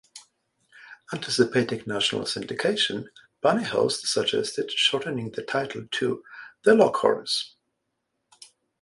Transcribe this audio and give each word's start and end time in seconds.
Anticipating 1.13 1.83
national 1.85 2.23
syndication, 2.23 3.05
Bunny 3.41 3.63
Hoest 3.63 4.07
suggested 4.07 4.71
shortening 4.71 5.29
the 5.29 5.43
title 5.43 5.85
to 5.91 6.23
"The 6.63 6.71
Lockhorns". 6.71 7.51